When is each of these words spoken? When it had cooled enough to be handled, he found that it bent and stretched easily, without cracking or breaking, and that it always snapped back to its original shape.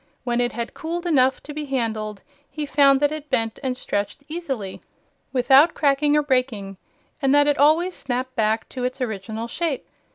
When 0.23 0.41
it 0.41 0.53
had 0.53 0.73
cooled 0.73 1.05
enough 1.05 1.43
to 1.43 1.53
be 1.53 1.65
handled, 1.65 2.23
he 2.49 2.65
found 2.65 3.01
that 3.01 3.11
it 3.11 3.29
bent 3.29 3.59
and 3.61 3.77
stretched 3.77 4.23
easily, 4.27 4.81
without 5.31 5.75
cracking 5.75 6.17
or 6.17 6.23
breaking, 6.23 6.77
and 7.21 7.35
that 7.35 7.45
it 7.45 7.59
always 7.59 7.93
snapped 7.93 8.35
back 8.35 8.67
to 8.69 8.83
its 8.83 8.99
original 8.99 9.47
shape. 9.47 9.85